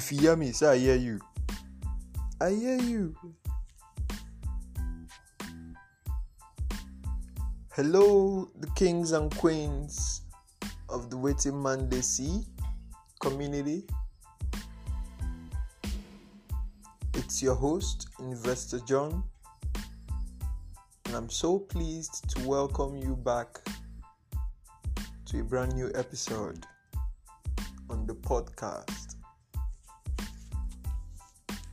[0.00, 1.20] If you hear me, say I hear you.
[2.40, 3.14] I hear you.
[7.74, 10.22] Hello, the kings and queens
[10.88, 12.46] of the Wetin Man Dey See
[13.20, 13.84] community.
[17.12, 19.22] It's your host, Investor John,
[21.04, 23.58] and I'm so pleased to welcome you back
[25.26, 26.64] to a brand new episode
[27.90, 29.09] on the podcast.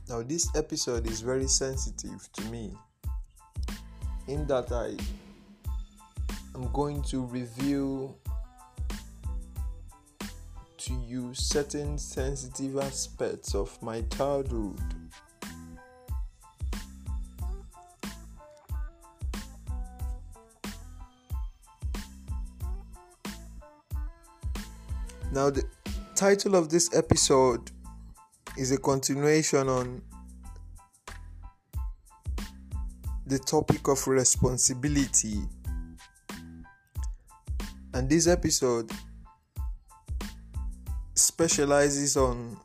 [0.08, 2.72] Now, this episode is very sensitive to me
[4.26, 4.96] in that I
[6.54, 8.16] am going to reveal
[10.78, 14.80] to you certain sensitive aspects of my childhood.
[25.30, 25.64] Now, the
[26.14, 27.70] title of this episode
[28.58, 30.02] is a continuation on
[33.24, 35.40] the topic of responsibility.
[37.94, 38.90] And this episode
[41.14, 42.56] specializes on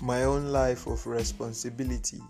[0.00, 2.22] my own life of responsibility.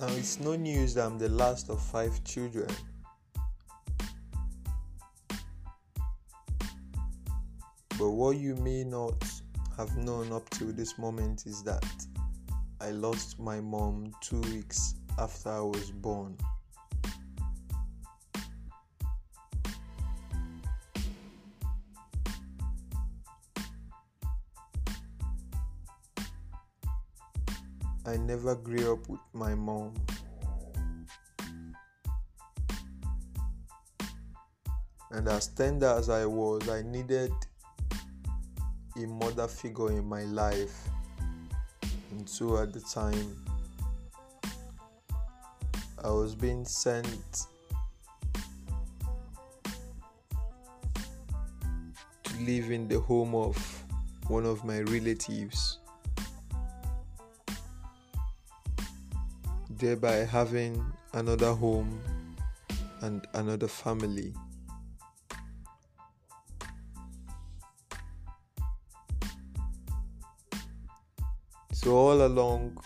[0.00, 2.70] Now, it's no news that I'm the last of five children.
[7.98, 9.22] But what you may not
[9.76, 11.84] have known up to this moment is that
[12.80, 16.34] I lost my mom two weeks after I was born.
[28.10, 29.94] I never grew up with my mom.
[35.12, 37.32] And as tender as I was, I needed
[38.96, 40.88] a mother figure in my life.
[42.10, 43.36] And so at the time,
[46.02, 47.46] I was being sent
[52.24, 53.56] to live in the home of
[54.26, 55.79] one of my relatives.
[59.80, 62.00] Thereby having another home
[63.00, 64.34] and another family.
[71.72, 72.76] So, all along,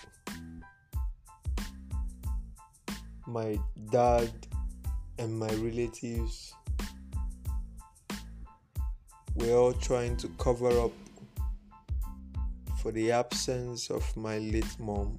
[3.26, 3.58] my
[3.90, 4.30] dad
[5.18, 6.54] and my relatives
[9.34, 10.92] were all trying to cover up
[12.80, 15.18] for the absence of my late mom.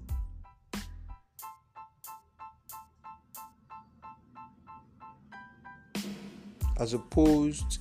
[6.80, 7.80] As opposed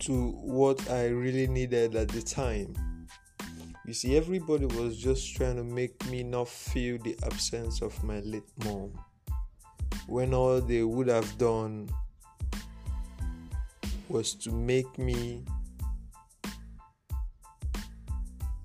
[0.00, 2.74] to what I really needed at the time.
[3.86, 8.20] You see, everybody was just trying to make me not feel the absence of my
[8.20, 8.92] late mom
[10.06, 11.88] when all they would have done
[14.08, 15.44] was to make me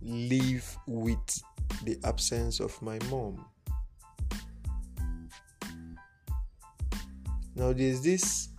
[0.02, 1.44] live with
[1.84, 3.46] the absence of my mom.
[7.62, 8.50] Now, there's this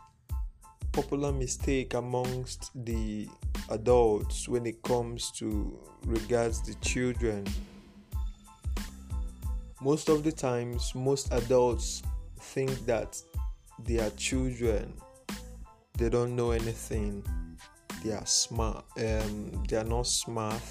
[0.93, 3.29] popular mistake amongst the
[3.69, 5.77] adults when it comes to
[6.07, 7.45] regards the children.
[9.81, 12.05] Most of the times, most adults
[12.39, 13.21] think that
[13.85, 14.95] they are children.
[15.99, 17.25] They don't know anything.
[18.05, 18.85] They are smart.
[18.97, 20.63] Um, they are not smart,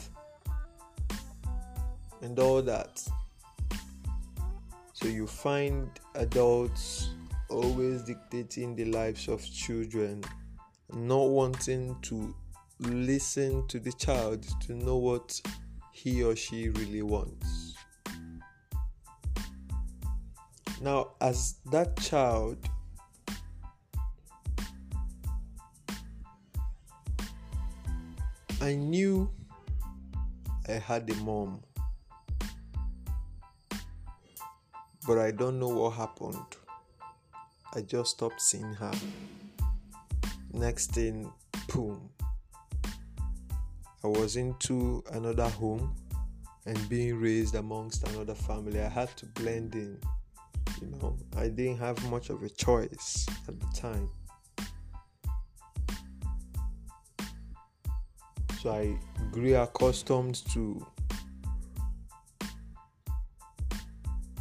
[2.22, 3.06] and all that.
[4.94, 7.10] So you find adults
[7.52, 10.24] always dictating the lives of children,
[10.94, 12.34] not wanting to
[12.80, 15.40] listen to the child to know what
[15.92, 17.76] he or she really wants.
[20.82, 22.58] Now, as that child,
[28.62, 29.30] I knew
[30.68, 31.62] I had a mom,
[35.06, 36.61] but I don't know what happened.
[37.74, 38.92] I just stopped seeing her.
[40.52, 41.32] Next thing,
[41.74, 42.10] boom.
[44.04, 45.96] I was into another home
[46.66, 48.82] and being raised amongst another family.
[48.82, 49.98] I had to blend in.
[50.82, 54.10] You know, I didn't have much of a choice at the time.
[58.62, 58.98] So I
[59.32, 60.86] grew accustomed to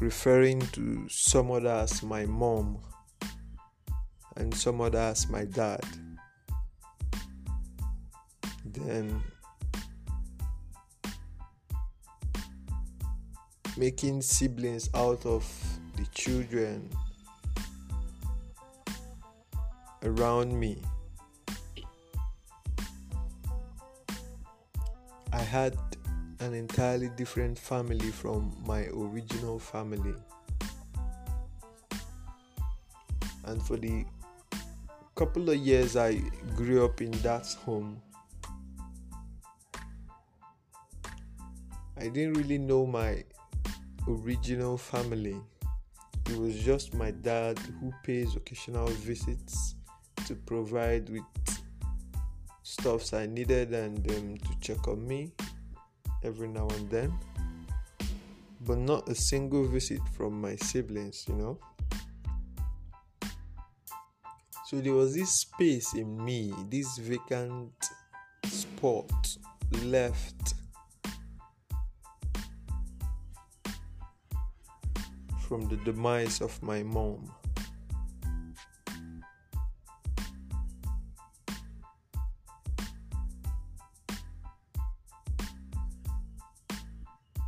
[0.00, 2.78] referring to some other as my mom
[4.40, 5.84] and some other as my dad.
[8.64, 9.22] Then
[13.76, 15.44] making siblings out of
[15.96, 16.88] the children
[20.02, 20.78] around me.
[25.32, 25.76] I had
[26.40, 30.14] an entirely different family from my original family.
[33.44, 34.06] And for the
[35.20, 36.14] couple of years I
[36.56, 38.00] grew up in that home,
[41.98, 43.22] I didn't really know my
[44.08, 45.36] original family.
[46.30, 49.74] It was just my dad who pays occasional visits
[50.24, 51.60] to provide with
[52.62, 55.32] stuffs I needed and um, to check on me
[56.24, 57.12] every now and then.
[58.62, 61.58] But not a single visit from my siblings, you know.
[64.70, 67.72] So there was this space in me, this vacant
[68.46, 69.36] spot
[69.82, 70.54] left
[75.40, 77.32] from the demise of my mom.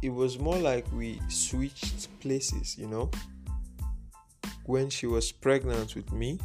[0.03, 3.13] It was more like we switched places, you know.
[4.67, 6.41] When she was pregnant with me,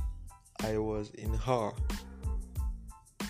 [0.63, 1.71] I was in her.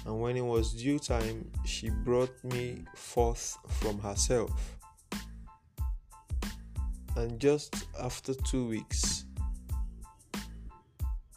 [0.05, 4.77] And when it was due time, she brought me forth from herself.
[7.17, 9.25] And just after two weeks,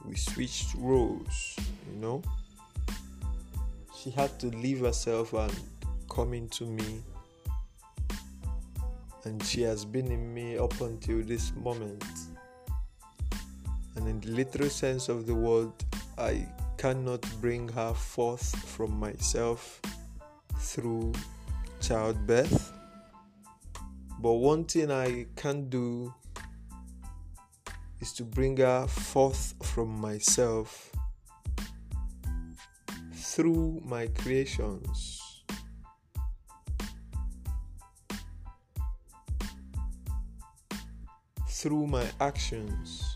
[0.04, 1.56] we switched roles,
[1.90, 2.22] you know.
[3.96, 5.52] She had to leave herself and
[6.08, 7.02] come into me.
[9.24, 12.04] And she has been in me up until this moment.
[14.00, 15.72] And in the literal sense of the word,
[16.16, 16.48] I
[16.78, 19.78] cannot bring her forth from myself
[20.58, 21.12] through
[21.82, 22.72] childbirth.
[24.18, 26.14] But one thing I can do
[28.00, 30.90] is to bring her forth from myself
[33.12, 35.42] through my creations.
[41.50, 43.09] Through my actions.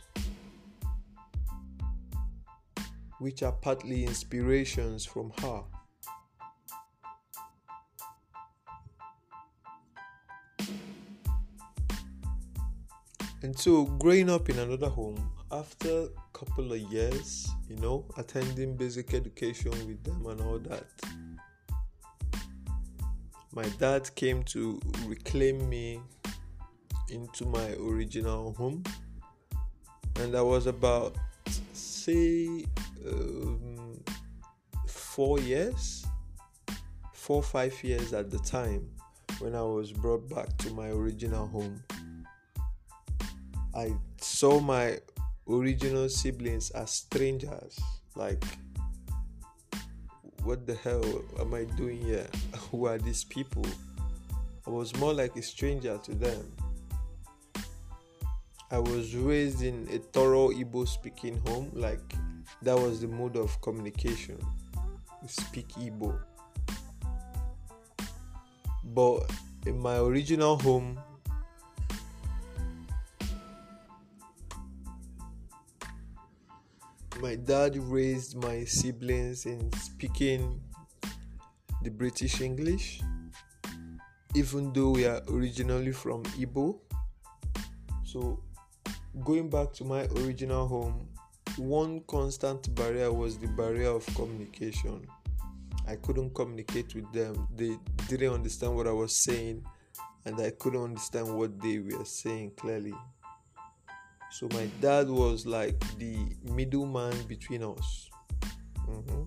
[3.24, 5.62] Which are partly inspirations from her.
[13.40, 18.76] And so, growing up in another home, after a couple of years, you know, attending
[18.76, 20.84] basic education with them and all that,
[23.54, 25.98] my dad came to reclaim me
[27.08, 28.84] into my original home.
[30.16, 31.16] And I was about,
[31.72, 32.66] say,
[33.08, 34.02] um,
[34.86, 36.04] four years,
[37.12, 38.88] four five years at the time
[39.38, 41.82] when I was brought back to my original home.
[43.74, 44.98] I saw my
[45.48, 47.78] original siblings as strangers.
[48.14, 48.44] Like,
[50.42, 51.04] what the hell
[51.40, 52.26] am I doing here?
[52.70, 53.64] Who are these people?
[54.66, 56.52] I was more like a stranger to them.
[58.70, 62.14] I was raised in a thorough Igbo speaking home, like
[62.62, 64.38] that was the mode of communication.
[65.26, 66.18] Speak Igbo.
[68.84, 69.30] But
[69.66, 70.98] in my original home,
[77.20, 80.60] my dad raised my siblings in speaking
[81.82, 83.00] the British English,
[84.34, 86.78] even though we are originally from Igbo.
[88.04, 88.42] So,
[89.24, 91.08] going back to my original home,
[91.56, 95.06] one constant barrier was the barrier of communication.
[95.86, 97.46] I couldn't communicate with them.
[97.54, 97.76] They
[98.08, 99.64] didn't understand what I was saying,
[100.24, 102.94] and I couldn't understand what they were saying clearly.
[104.30, 108.10] So my dad was like the middleman between us.
[108.88, 109.22] Mm-hmm.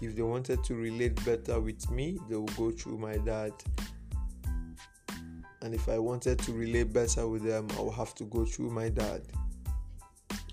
[0.00, 3.52] If they wanted to relate better with me, they would go through my dad.
[5.60, 8.70] And if I wanted to relate better with them, I would have to go through
[8.70, 9.22] my dad.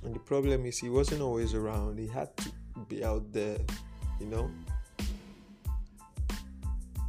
[0.05, 1.97] And the problem is, he wasn't always around.
[1.97, 2.51] He had to
[2.87, 3.57] be out there,
[4.19, 4.51] you know,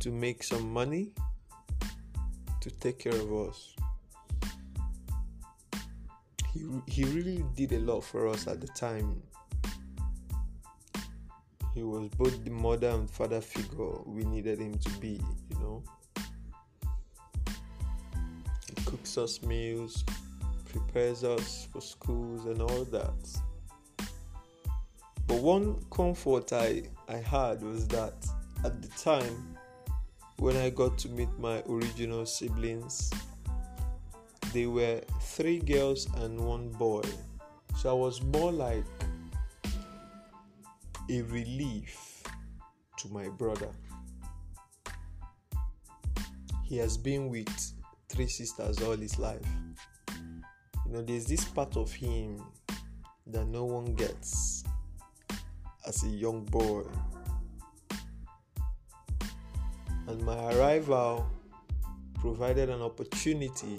[0.01, 1.11] to make some money
[2.63, 3.77] to take care of us.
[6.55, 9.23] He, he really did a lot for us at the time.
[11.75, 15.85] He was both the mother and father figure we needed him to be, you know.
[18.67, 20.03] He cooks us meals,
[20.67, 23.41] prepares us for schools and all that.
[25.27, 28.15] But one comfort I, I had was that
[28.65, 29.57] at the time
[30.39, 33.11] when I got to meet my original siblings,
[34.53, 37.03] they were three girls and one boy.
[37.77, 38.85] So I was more like
[41.11, 42.23] a relief
[42.99, 43.69] to my brother.
[46.65, 47.49] He has been with
[48.09, 49.47] three sisters all his life.
[50.97, 52.43] Know, there's this part of him
[53.27, 54.65] that no one gets
[55.87, 56.85] as a young boy.
[60.07, 61.29] And my arrival
[62.15, 63.79] provided an opportunity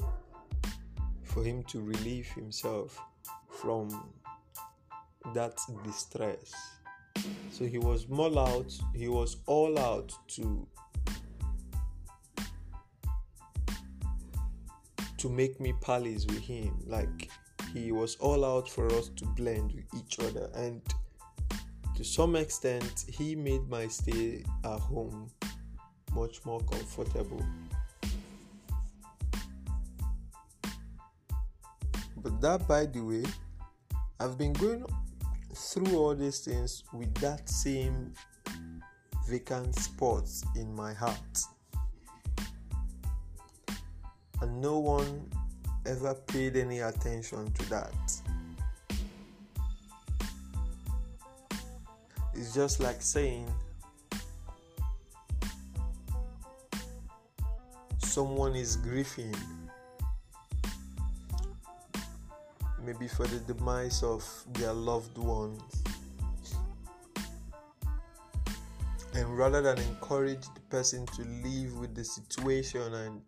[1.23, 3.01] for him to relieve himself
[3.49, 3.89] from
[5.33, 6.53] that distress.
[7.49, 10.67] So he was all out, he was all out to
[15.17, 16.77] to make me palace with him.
[16.85, 17.29] Like
[17.73, 20.81] he was all out for us to blend with each other and
[21.95, 25.29] to some extent he made my stay at home
[26.13, 27.43] much more comfortable.
[32.17, 33.23] But that by the way,
[34.19, 34.85] I've been going
[35.53, 38.13] through all these things with that same
[39.27, 41.39] vacant spot in my heart
[44.41, 45.29] and no one
[45.85, 47.93] ever paid any attention to that.
[52.33, 53.47] It's just like saying
[57.99, 59.35] someone is grieving,
[62.83, 65.61] maybe for the demise of their loved ones.
[69.13, 73.21] And rather than encourage the person to live with the situation and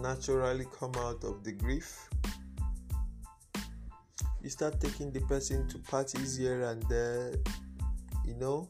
[0.00, 2.08] naturally come out of the grief.
[4.42, 7.34] You start taking the person to parties here and there,
[8.24, 8.68] you know,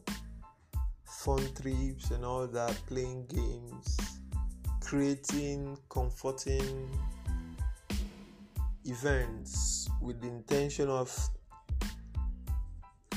[1.05, 3.97] fun trips and all that, playing games,
[4.81, 6.89] creating comforting
[8.85, 11.09] events with the intention of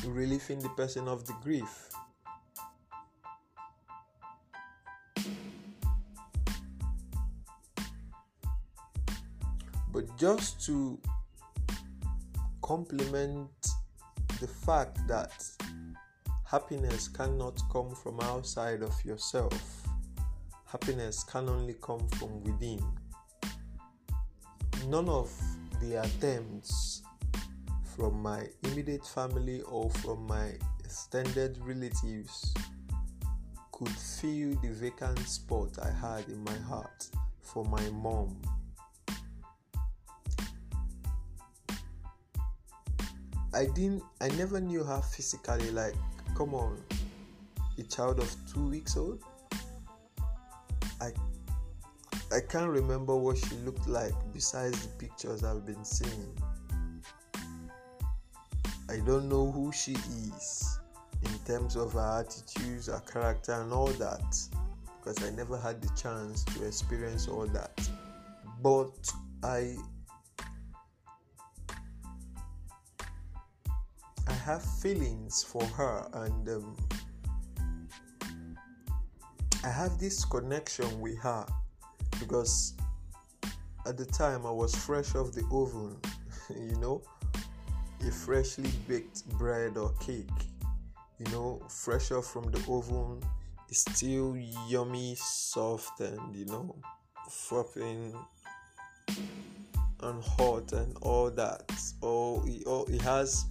[0.06, 1.90] relieving the person of the grief.
[9.96, 11.00] But just to
[12.60, 13.48] complement
[14.40, 15.32] the fact that
[16.44, 19.88] happiness cannot come from outside of yourself,
[20.66, 22.84] happiness can only come from within.
[24.88, 25.32] None of
[25.80, 27.00] the attempts
[27.96, 30.52] from my immediate family or from my
[30.84, 32.52] extended relatives
[33.72, 37.08] could fill the vacant spot I had in my heart
[37.40, 38.36] for my mom.
[43.56, 45.94] I didn't I never knew her physically like
[46.36, 46.78] come on
[47.78, 49.22] a child of two weeks old
[51.00, 51.10] I
[52.30, 56.36] I can't remember what she looked like besides the pictures I've been seeing.
[58.90, 60.78] I don't know who she is
[61.24, 64.36] in terms of her attitudes, her character, and all that
[64.98, 67.88] because I never had the chance to experience all that.
[68.60, 69.10] But
[69.42, 69.76] I
[74.46, 76.76] have feelings for her and um,
[79.64, 81.44] I have this connection with her
[82.20, 82.74] because
[83.86, 85.96] at the time I was fresh off the oven,
[86.50, 87.02] you know,
[88.06, 90.28] a freshly baked bread or cake,
[91.18, 93.20] you know, fresh off from the oven,
[93.68, 94.36] is still
[94.68, 96.76] yummy, soft, and you know,
[97.28, 98.14] fluffing
[99.08, 101.64] and hot and all that.
[102.00, 103.46] Oh, it, oh, it has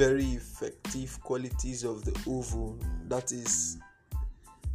[0.00, 2.80] very effective qualities of the oven.
[3.08, 3.76] That is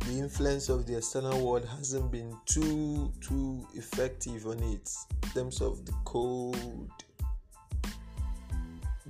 [0.01, 4.87] the influence of the external world hasn't been too too effective on it
[5.23, 6.91] in terms of the cold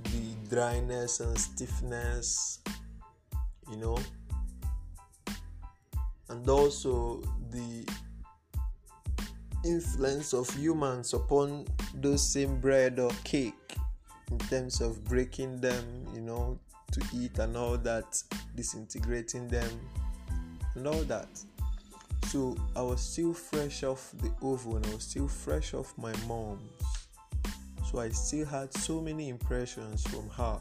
[0.04, 2.60] the dryness and stiffness
[3.70, 3.98] you know.
[6.30, 7.20] And also
[7.50, 7.86] the
[9.66, 13.65] influence of humans upon those same bread or cake
[14.30, 16.58] in terms of breaking them, you know,
[16.92, 18.22] to eat and all that,
[18.54, 19.70] disintegrating them
[20.74, 21.28] and all that.
[22.26, 26.60] So I was still fresh off the oven, I was still fresh off my mom's.
[27.90, 30.58] So I still had so many impressions from her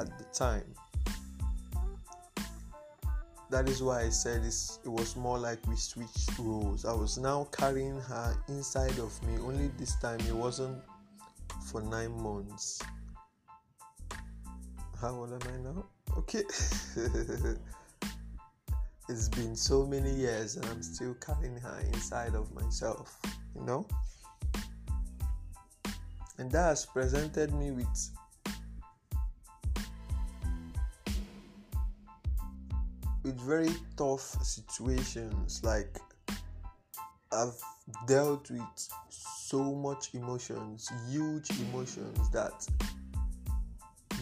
[0.00, 0.64] at the time.
[3.50, 6.84] that is why I said it was more like we switched roles.
[6.84, 10.76] I was now carrying her inside of me, only this time it wasn't
[11.76, 12.80] for nine months.
[14.98, 15.84] How old am I now?
[16.16, 16.42] Okay.
[19.10, 23.20] it's been so many years and I'm still carrying her inside of myself,
[23.54, 23.86] you know?
[26.38, 28.10] And that has presented me with
[33.22, 35.98] with very tough situations like
[37.32, 37.60] I've
[38.06, 38.88] dealt with
[39.46, 42.66] so much emotions, huge emotions that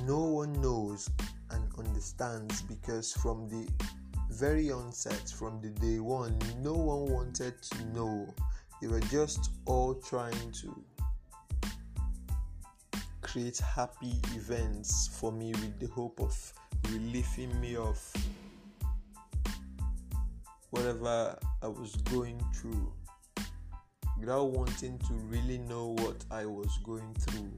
[0.04, 1.08] no one knows
[1.50, 3.66] and understands because from the
[4.30, 8.34] very onset, from the day one, no one wanted to know.
[8.82, 10.84] They were just all trying to
[13.22, 16.36] create happy events for me with the hope of
[16.90, 17.98] relieving me of
[20.68, 22.92] whatever I was going through
[24.24, 27.52] without wanting to really know what I was going through.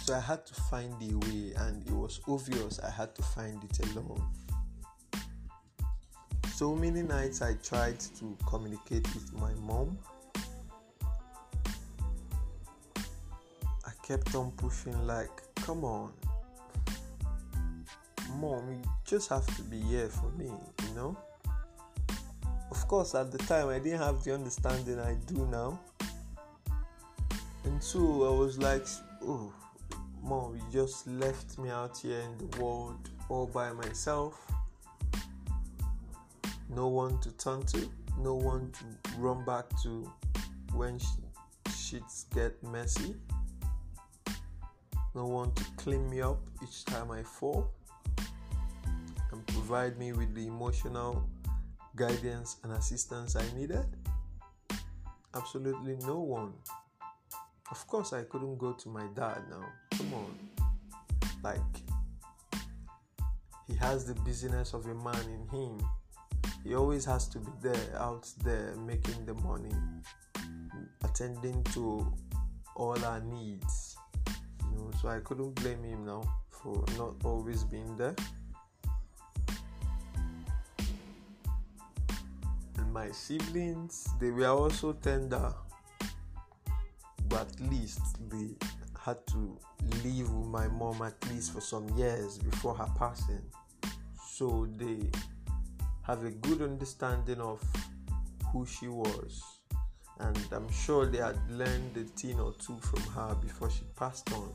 [0.00, 3.62] So I had to find a way, and it was obvious I had to find
[3.62, 4.22] it alone.
[6.54, 9.98] So many nights I tried to communicate with my mom.
[12.96, 16.14] I kept on pushing, like, come on,
[18.40, 21.14] mom, you just have to be here for me, you know?
[22.86, 25.80] Of course, at the time, I didn't have the understanding I do now.
[27.64, 28.86] And so I was like,
[29.24, 29.52] oh,
[30.22, 34.40] Mom, you just left me out here in the world all by myself.
[36.68, 37.90] No one to turn to,
[38.20, 40.08] no one to run back to
[40.72, 41.00] when
[41.70, 43.16] shits get messy.
[45.12, 47.68] No one to clean me up each time I fall
[49.32, 51.28] and provide me with the emotional
[51.96, 53.86] guidance and assistance I needed?
[55.34, 56.52] Absolutely no one.
[57.70, 59.64] Of course, I couldn't go to my dad now.
[59.96, 60.38] Come on.
[61.42, 61.60] Like,
[63.66, 65.78] he has the business of a man in him.
[66.62, 69.74] He always has to be there, out there, making the money,
[71.02, 72.12] attending to
[72.76, 73.96] all our needs.
[74.60, 78.14] You know, so I couldn't blame him now for not always being there.
[82.96, 85.52] My siblings, they were also tender
[87.28, 88.48] but at least they
[89.04, 89.58] had to
[90.02, 93.42] live with my mom at least for some years before her passing.
[94.26, 94.98] So they
[96.02, 97.62] have a good understanding of
[98.52, 99.42] who she was.
[100.18, 104.32] And I'm sure they had learned a thing or two from her before she passed
[104.32, 104.52] on.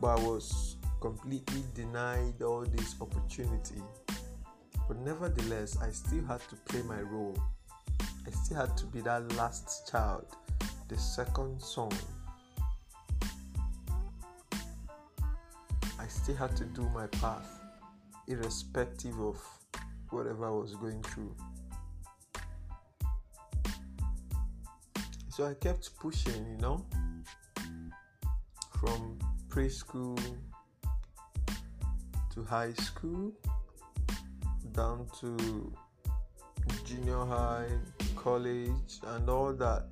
[0.00, 3.80] But I was completely denied all this opportunity.
[4.88, 7.36] But nevertheless, I still had to play my role.
[8.00, 10.26] I still had to be that last child
[10.88, 11.92] the second song,
[15.98, 17.60] I still had to do my path,
[18.28, 19.40] irrespective of
[20.10, 21.34] whatever I was going through.
[25.28, 26.86] So I kept pushing, you know,
[28.80, 29.18] from
[29.48, 30.18] preschool
[32.32, 33.32] to high school,
[34.76, 35.72] down to
[36.84, 37.66] junior high,
[38.16, 39.86] college, and all that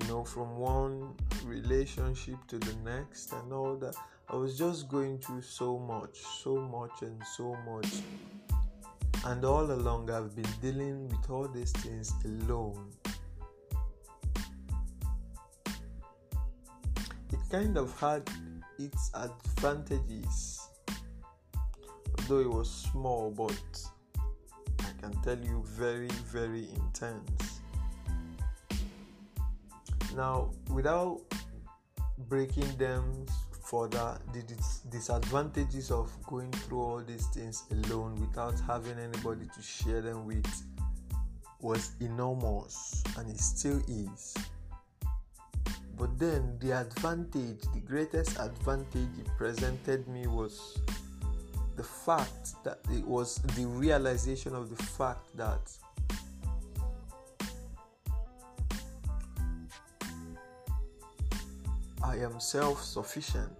[0.00, 3.94] you know, from one relationship to the next and all that.
[4.28, 7.88] I was just going through so much, so much, and so much.
[9.24, 12.90] And all along, I've been dealing with all these things alone.
[17.32, 18.28] It kind of had
[18.78, 20.60] its advantages,
[22.28, 23.56] though it was small, but
[25.06, 27.60] can tell you very, very intense.
[30.14, 31.20] Now, without
[32.28, 33.26] breaking them
[33.70, 34.42] further, the
[34.90, 40.46] disadvantages of going through all these things alone without having anybody to share them with
[41.60, 44.34] was enormous and it still is.
[45.98, 50.78] But then the advantage, the greatest advantage it presented me was
[51.76, 55.70] the fact that it was the realization of the fact that
[62.02, 63.50] I am self sufficient.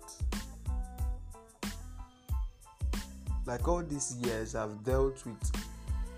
[3.44, 5.52] Like all these years, I've dealt with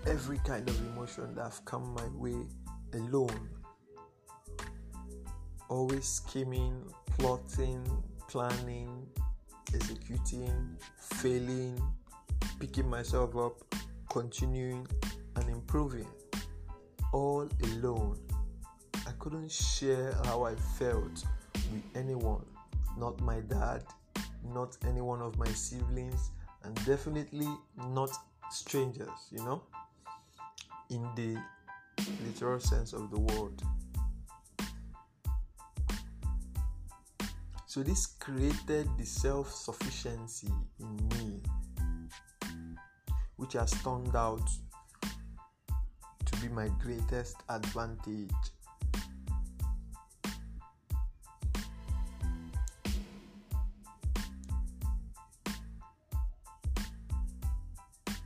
[0.07, 2.45] every kind of emotion that have come my way
[2.93, 3.49] alone.
[5.67, 6.81] Always scheming,
[7.17, 7.83] plotting,
[8.27, 9.05] planning,
[9.73, 11.81] executing, failing,
[12.59, 13.53] picking myself up,
[14.09, 14.87] continuing,
[15.35, 16.07] and improving
[17.13, 18.17] all alone.
[19.07, 22.45] I couldn't share how I felt with anyone,
[22.97, 23.83] not my dad,
[24.53, 26.31] not any one of my siblings,
[26.63, 27.47] and definitely
[27.89, 28.11] not
[28.51, 29.61] strangers, you know,
[30.89, 31.37] in the
[32.25, 33.61] literal sense of the word.
[37.69, 41.39] So, this created the self sufficiency in me,
[43.35, 44.41] which has turned out
[46.25, 48.31] to be my greatest advantage.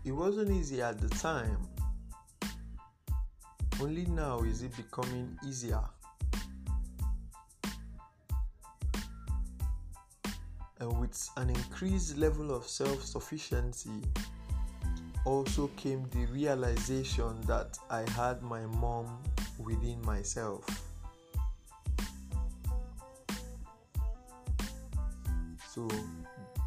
[0.06, 1.68] It wasn't easy at the time.
[3.82, 5.84] Only now is it becoming easier.
[10.90, 14.02] With an increased level of self sufficiency,
[15.26, 19.20] also came the realization that I had my mom
[19.58, 20.66] within myself.
[25.70, 25.88] So,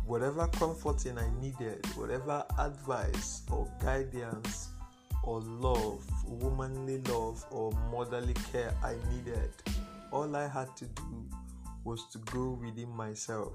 [0.06, 4.68] whatever comforting I needed, whatever advice or guidance
[5.22, 9.50] or love, womanly love or motherly care I needed,
[10.10, 11.28] all I had to do
[11.84, 13.54] was to go within myself.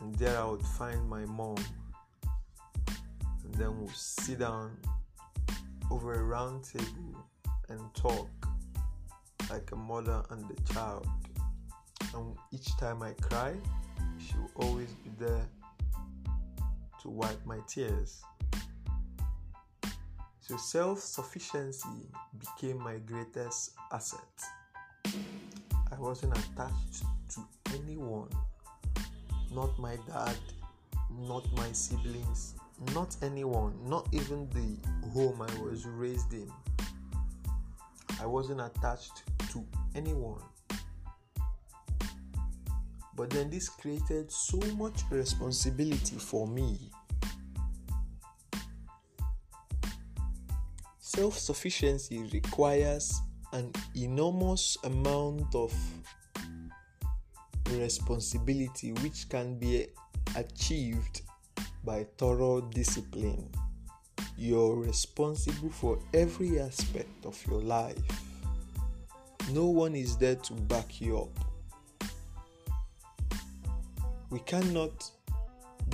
[0.00, 1.56] And there I would find my mom.
[3.44, 4.76] And then we'll sit down
[5.90, 7.16] over a round table
[7.68, 8.28] and talk
[9.50, 11.06] like a mother and a child.
[12.14, 13.54] And each time I cry,
[14.18, 15.46] she will always be there
[17.02, 18.22] to wipe my tears.
[20.40, 24.20] So self sufficiency became my greatest asset.
[25.06, 27.40] I wasn't attached to
[27.74, 28.28] anyone,
[29.54, 30.36] not my dad,
[31.10, 32.54] not my siblings,
[32.92, 36.50] not anyone, not even the home I was raised in.
[38.20, 39.64] I wasn't attached to
[39.94, 40.42] anyone.
[43.16, 46.90] But then this created so much responsibility for me.
[50.98, 53.20] Self sufficiency requires
[53.52, 55.72] an enormous amount of
[57.78, 59.86] responsibility which can be
[60.36, 61.22] achieved
[61.84, 63.48] by thorough discipline.
[64.36, 67.98] You're responsible for every aspect of your life.
[69.52, 71.44] No one is there to back you up
[74.34, 75.08] we cannot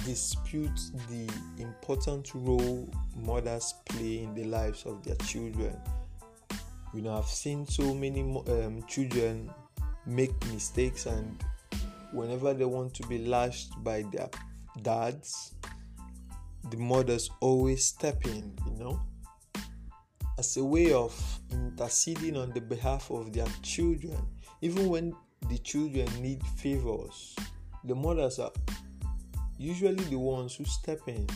[0.06, 5.76] dispute the important role mothers play in the lives of their children.
[6.94, 9.50] You know, I've seen so many um, children
[10.06, 11.44] make mistakes, and
[12.12, 14.28] whenever they want to be lashed by their
[14.82, 15.54] dads,
[16.70, 19.00] the mothers always step in, you know,
[20.38, 21.14] as a way of
[21.50, 24.18] interceding on the behalf of their children,
[24.60, 25.14] even when
[25.48, 27.34] the children need favors
[27.84, 28.52] the mothers are
[29.58, 31.26] usually the ones who step in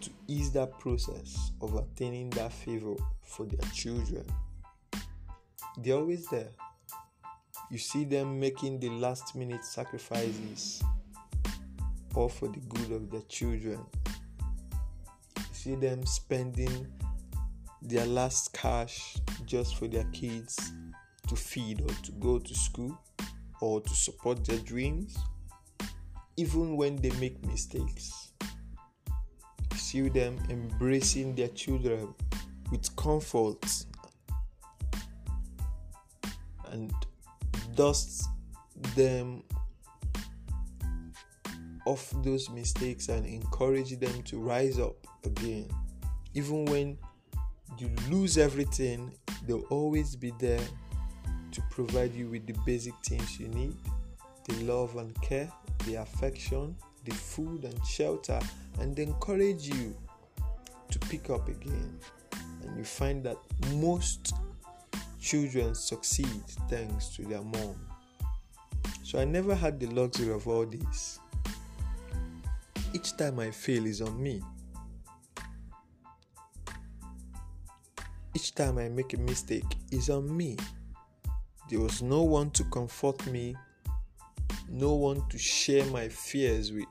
[0.00, 4.24] to ease that process of attaining that favor for their children.
[5.78, 6.50] They're always there.
[7.72, 10.82] You see them making the last minute sacrifices
[12.14, 13.80] all for the good of their children.
[15.38, 16.86] You see them spending
[17.80, 20.74] their last cash just for their kids
[21.28, 23.00] to feed or to go to school
[23.62, 25.16] or to support their dreams,
[26.36, 28.32] even when they make mistakes.
[29.72, 32.14] You See them embracing their children
[32.70, 33.64] with comfort
[36.70, 36.92] and
[37.74, 38.28] dust
[38.94, 39.42] them
[41.86, 45.68] off those mistakes and encourage them to rise up again.
[46.34, 46.98] Even when
[47.78, 49.12] you lose everything,
[49.46, 50.60] they'll always be there
[51.50, 53.76] to provide you with the basic things you need
[54.48, 55.48] the love and care,
[55.86, 58.40] the affection, the food and shelter,
[58.80, 59.96] and encourage you
[60.90, 61.96] to pick up again.
[62.62, 63.36] And you find that
[63.74, 64.34] most
[65.22, 67.76] children succeed thanks to their mom.
[69.04, 71.20] So I never had the luxury of all this.
[72.92, 74.42] Each time I fail is on me.
[78.34, 80.56] Each time I make a mistake is on me.
[81.70, 83.54] There was no one to comfort me,
[84.68, 86.86] no one to share my fears with.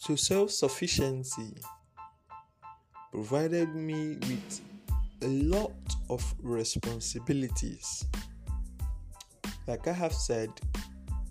[0.00, 1.56] So, self sufficiency
[3.10, 4.60] provided me with
[5.22, 5.72] a lot
[6.08, 8.06] of responsibilities.
[9.66, 10.50] Like I have said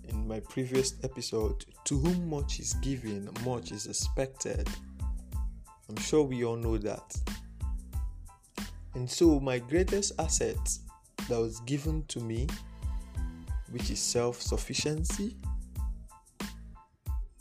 [0.08, 4.68] in my previous episode, to whom much is given, much is expected.
[5.88, 7.16] I'm sure we all know that.
[8.94, 10.58] And so, my greatest asset
[11.30, 12.46] that was given to me,
[13.70, 15.36] which is self sufficiency,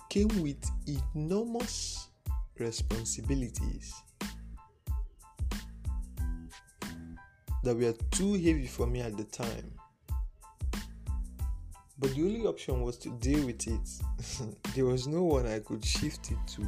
[0.10, 0.64] came with
[1.16, 2.08] enormous
[2.58, 3.94] responsibilities
[7.64, 9.72] that were too heavy for me at the time.
[12.00, 14.66] But the only option was to deal with it.
[14.76, 16.66] there was no one I could shift it to.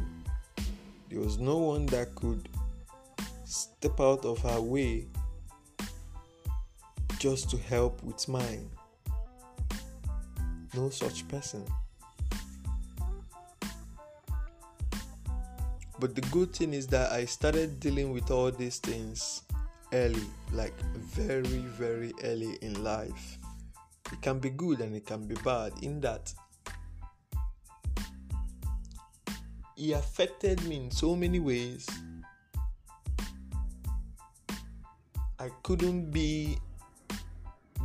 [1.09, 2.49] There was no one that could
[3.45, 5.07] step out of her way
[7.19, 8.69] just to help with mine.
[10.75, 11.65] No such person.
[15.99, 19.43] But the good thing is that I started dealing with all these things
[19.91, 23.37] early, like very, very early in life.
[24.11, 26.33] It can be good and it can be bad in that
[29.79, 31.87] it affected me in so many ways.
[35.39, 36.57] I couldn't be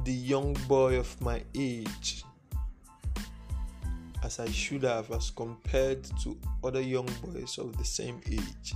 [0.04, 2.23] the young boy of my age
[4.24, 8.74] as I should have as compared to other young boys of the same age.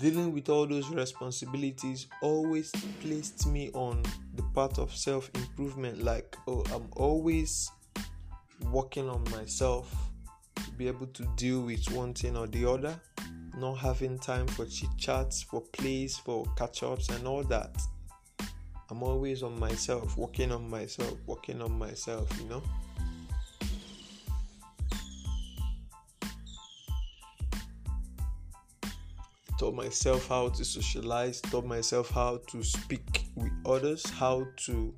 [0.00, 4.02] Dealing with all those responsibilities always placed me on
[4.36, 6.02] the path of self improvement.
[6.02, 7.70] Like, oh, I'm always
[8.70, 9.92] working on myself
[10.56, 12.98] to be able to deal with one thing or the other,
[13.56, 17.76] not having time for chit chats, for plays, for catch ups, and all that.
[18.90, 22.62] I'm always on myself, working on myself, working on myself, you know.
[29.58, 34.94] Taught myself how to socialize, taught myself how to speak with others, how to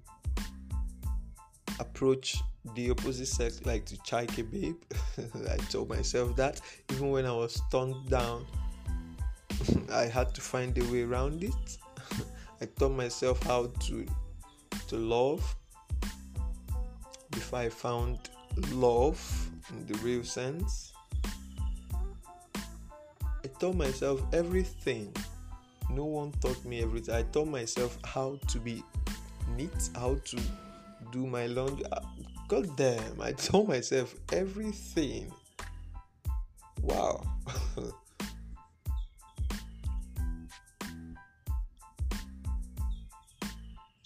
[1.80, 2.36] approach
[2.76, 4.76] the opposite sex like to chike a babe.
[5.50, 6.60] I told myself that
[6.92, 8.46] even when I was turned down,
[9.92, 11.78] I had to find a way around it.
[12.62, 14.06] I taught myself how to
[14.88, 15.56] to love
[17.30, 18.18] before I found
[18.72, 19.20] love
[19.70, 20.92] in the real sense.
[22.54, 25.14] I taught myself everything.
[25.90, 27.14] No one taught me everything.
[27.14, 28.82] I taught myself how to be
[29.56, 30.38] neat, how to
[31.10, 31.86] do my laundry.
[32.48, 35.32] God damn, I taught myself everything.
[36.82, 37.22] Wow.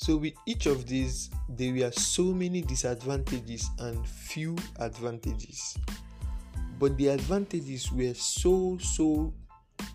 [0.05, 5.79] So, with each of these, there were so many disadvantages and few advantages.
[6.79, 9.33] But the advantages were so, so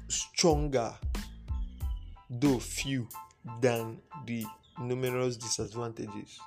[0.07, 0.95] stronger,
[2.27, 3.07] though few,
[3.61, 4.47] than the
[4.81, 6.39] numerous disadvantages.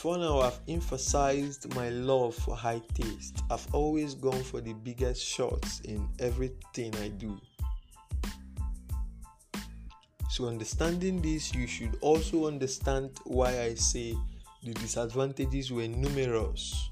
[0.00, 3.42] Before now, I've emphasized my love for high taste.
[3.50, 7.38] I've always gone for the biggest shots in everything I do.
[10.30, 14.16] So, understanding this, you should also understand why I say
[14.64, 16.88] the disadvantages were numerous.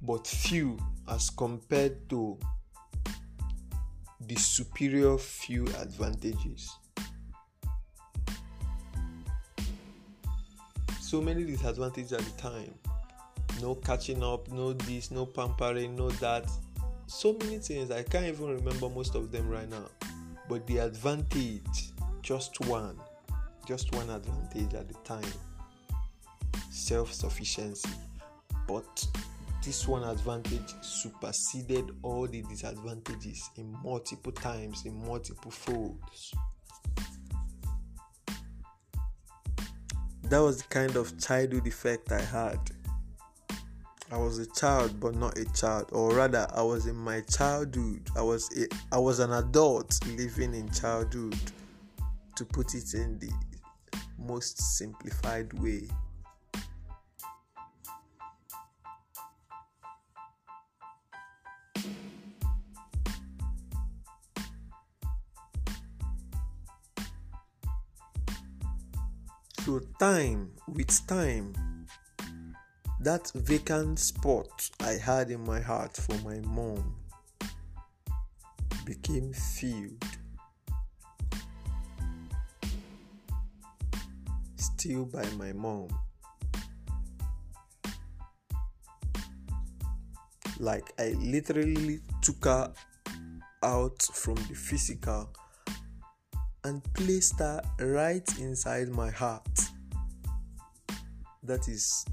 [0.00, 2.38] But few as compared to
[4.26, 6.70] the superior few advantages.
[11.00, 12.74] So many disadvantages at the time.
[13.60, 16.50] No catching up, no this, no pampering, no that.
[17.06, 17.90] So many things.
[17.90, 19.88] I can't even remember most of them right now.
[20.48, 22.98] But the advantage, just one,
[23.66, 25.32] just one advantage at the time
[26.76, 27.88] self sufficiency.
[28.68, 29.06] But
[29.66, 36.32] this one advantage superseded all the disadvantages in multiple times, in multiple folds.
[40.22, 42.60] That was the kind of childhood effect I had.
[44.12, 48.08] I was a child, but not a child, or rather, I was in my childhood.
[48.16, 51.36] I was a, I was an adult living in childhood,
[52.36, 53.32] to put it in the
[54.16, 55.88] most simplified way.
[69.66, 71.52] So, time with time,
[73.00, 76.94] that vacant spot I had in my heart for my mom
[78.84, 80.04] became filled.
[84.54, 85.88] Still by my mom.
[90.60, 92.72] Like I literally took her
[93.64, 95.28] out from the physical
[96.66, 99.60] and placed her right inside my heart.
[101.44, 102.04] That is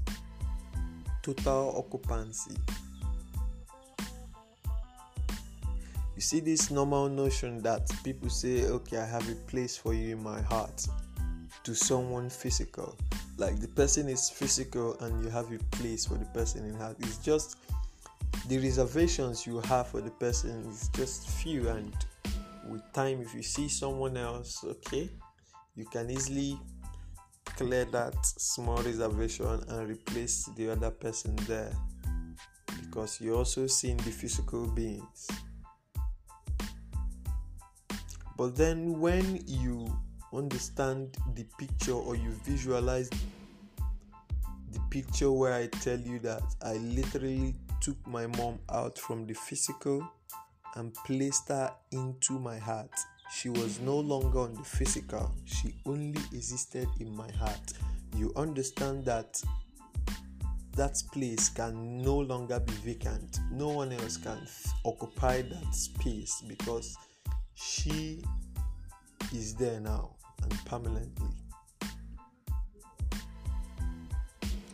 [1.22, 2.56] total occupancy.
[6.14, 10.12] You see, this normal notion that people say, Okay, I have a place for you
[10.12, 10.86] in my heart
[11.64, 12.96] to someone physical.
[13.36, 16.96] Like the person is physical and you have a place for the person in heart.
[17.00, 17.56] It's just
[18.46, 21.92] the reservations you have for the person is just few and
[22.68, 25.10] with time if you see someone else okay
[25.76, 26.58] you can easily
[27.56, 31.72] clear that small reservation and replace the other person there.
[32.80, 35.28] Because you also seeing the physical beings.
[38.36, 39.86] But then when you
[40.32, 43.08] understand the picture or you visualize
[44.72, 49.34] the picture where I tell you that I literally took my mom out from the
[49.34, 50.08] physical
[50.76, 52.90] and placed her into my heart.
[53.32, 57.72] She was no longer on the physical, she only existed in my heart.
[58.16, 59.42] You understand that
[60.76, 63.38] that place can no longer be vacant.
[63.50, 66.96] No one else can f- occupy that space because
[67.54, 68.22] she
[69.32, 70.10] is there now
[70.42, 71.28] and permanently.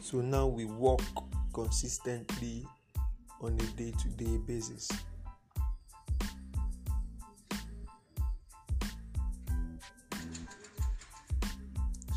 [0.00, 1.02] So now we walk
[1.52, 2.66] consistently
[3.42, 4.90] on a day to day basis.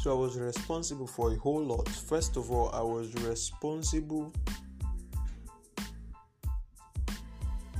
[0.03, 1.87] So I was responsible for a whole lot.
[1.87, 4.33] First of all, I was responsible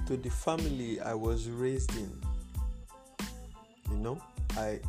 [0.06, 2.10] to the family I was raised in.
[3.92, 4.22] You know,
[4.56, 4.80] I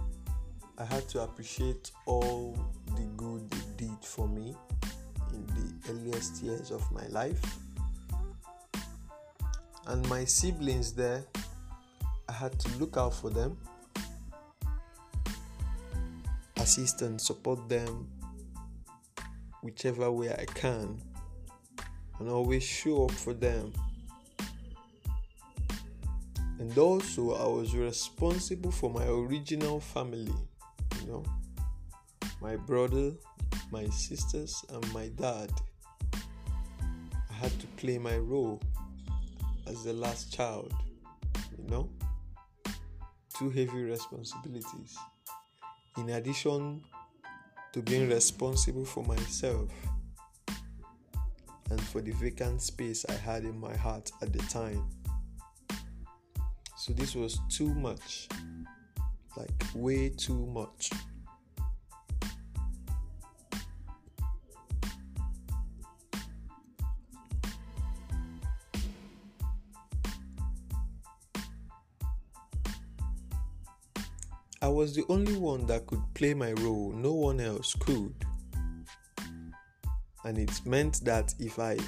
[0.78, 2.56] I had to appreciate all
[2.94, 4.54] the good they did for me
[5.32, 7.42] in the earliest years of my life.
[9.88, 11.24] And my siblings there,
[12.28, 13.58] I had to look out for them
[16.64, 18.08] assist and support them
[19.62, 20.98] whichever way I can
[22.18, 23.70] and always show up for them.
[26.58, 30.32] And also, I was responsible for my original family,
[31.02, 31.22] you know,
[32.40, 33.12] my brother,
[33.70, 35.50] my sisters, and my dad.
[36.14, 38.62] I had to play my role
[39.66, 40.72] as the last child,
[41.58, 41.90] you know,
[43.36, 44.96] two heavy responsibilities
[45.96, 46.82] in addition
[47.72, 49.68] to being responsible for myself
[51.70, 54.88] and for the vacant space I had in my heart at the time.
[56.76, 58.28] So this was too much,
[59.36, 60.90] like way too much.
[74.74, 78.14] Was the only one that could play my role, no one else could.
[80.24, 81.78] And it meant that if I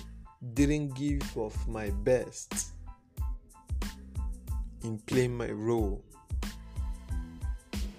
[0.54, 2.68] didn't give of my best
[4.84, 6.04] in playing my role,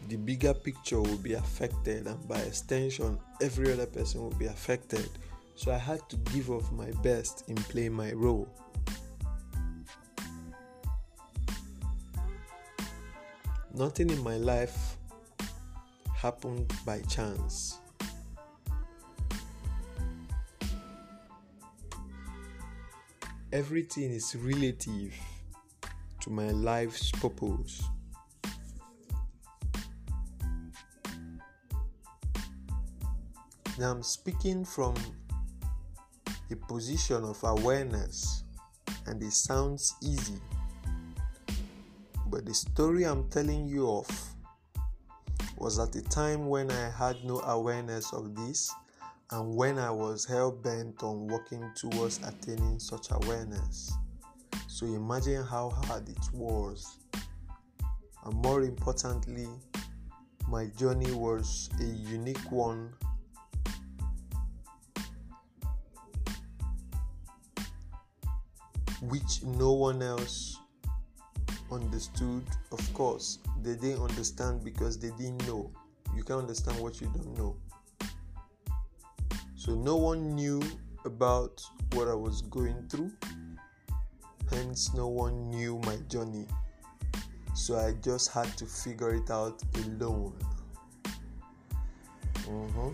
[0.08, 5.10] the bigger picture will be affected, and by extension, every other person will be affected.
[5.56, 8.48] So I had to give of my best in playing my role.
[13.78, 14.98] Nothing in my life
[16.16, 17.78] happened by chance.
[23.54, 25.14] Everything is relative
[26.22, 27.84] to my life's purpose.
[33.78, 34.96] Now I'm speaking from
[36.50, 38.44] a position of awareness,
[39.06, 40.42] and it sounds easy.
[42.38, 44.08] But the story I'm telling you of
[45.58, 48.72] was at a time when I had no awareness of this
[49.32, 53.92] and when I was hell bent on working towards attaining such awareness.
[54.68, 57.00] So imagine how hard it was.
[58.24, 59.50] And more importantly,
[60.48, 62.94] my journey was a unique one.
[69.02, 70.60] Which no one else
[71.72, 72.44] understood.
[72.72, 75.72] Of course, they didn't understand because they didn't know.
[76.16, 77.56] You can't understand what you don't know.
[79.56, 80.62] So, no one knew
[81.06, 81.62] about
[81.94, 83.12] what I was going through,
[84.50, 86.46] hence, no one knew my journey.
[87.54, 90.34] So I just had to figure it out alone.
[92.48, 92.90] Mm-hmm.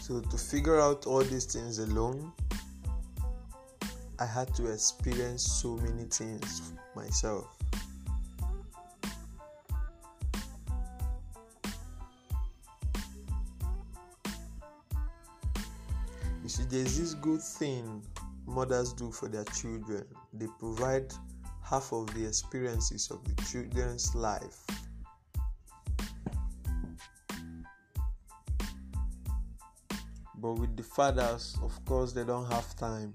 [0.00, 2.32] So, to figure out all these things alone,
[4.20, 7.56] I had to experience so many things myself.
[16.42, 18.02] You see, there's this good thing
[18.46, 20.04] mothers do for their children.
[20.34, 21.14] They provide
[21.64, 24.66] half of the experiences of the children's life.
[30.34, 33.14] But with the fathers, of course, they don't have time.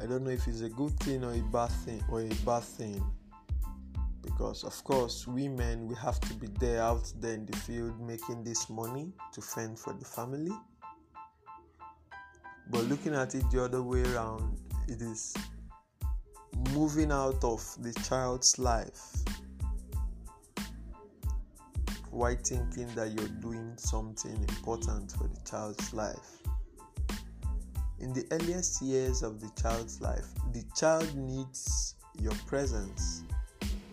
[0.00, 2.62] I don't know if it's a good thing or a bad thing or a bad
[2.62, 3.04] thing.
[4.22, 8.44] Because of course women we have to be there out there in the field making
[8.44, 10.52] this money to fend for the family.
[12.70, 15.34] But looking at it the other way around, it is
[16.72, 19.12] moving out of the child's life
[22.10, 26.37] why thinking that you're doing something important for the child's life.
[28.00, 33.24] In the earliest years of the child's life, the child needs your presence,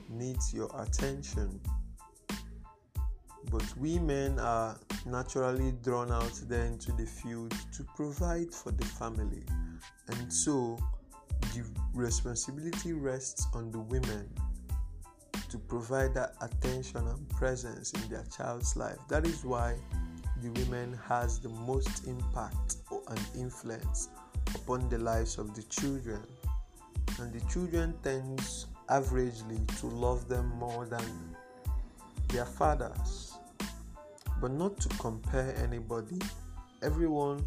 [0.09, 1.59] needs your attention.
[3.49, 8.85] But we men are naturally drawn out there into the field to provide for the
[8.85, 9.43] family.
[10.07, 10.77] And so
[11.53, 14.29] the responsibility rests on the women
[15.49, 18.97] to provide that attention and presence in their child's life.
[19.09, 19.77] That is why
[20.41, 22.77] the women has the most impact
[23.09, 24.09] and influence
[24.53, 26.21] upon the lives of the children.
[27.19, 31.35] And the children tends averagely to love them more than
[32.29, 33.33] their fathers.
[34.41, 36.19] But not to compare anybody.
[36.83, 37.45] Everyone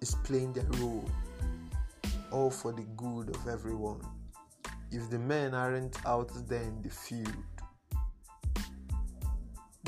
[0.00, 1.08] is playing their role
[2.32, 4.00] all for the good of everyone.
[4.90, 7.32] If the men aren't out there in the field,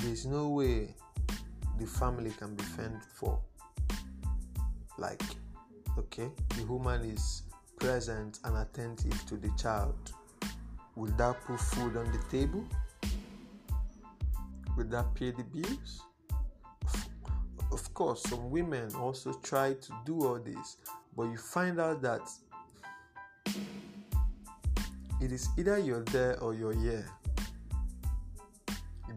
[0.02, 0.94] there's no way
[1.78, 3.38] the family can be fended for.
[4.96, 5.22] Like,
[5.98, 7.42] okay, the woman is
[7.78, 10.12] present and attentive to the child.
[10.96, 12.64] Will that put food on the table?
[14.76, 16.02] Will that pay the bills?
[17.70, 20.78] Of course, some women also try to do all this,
[21.16, 22.28] but you find out that
[25.20, 27.06] it is either you're there or you're here.